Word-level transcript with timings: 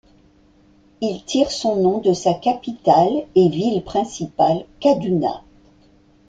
Il 1.01 1.23
tire 1.25 1.51
son 1.51 1.75
nom 1.75 1.99
de 1.99 2.13
sa 2.13 2.33
capitale 2.33 3.27
et 3.35 3.49
ville 3.49 3.83
principale 3.83 4.65
Kaduna. 4.79 5.43